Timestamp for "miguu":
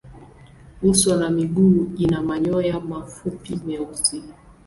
1.29-1.91